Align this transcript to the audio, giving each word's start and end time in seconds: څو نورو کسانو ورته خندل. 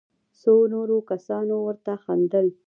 څو 0.39 0.53
نورو 0.73 0.97
کسانو 1.09 1.55
ورته 1.67 1.93
خندل. 2.03 2.47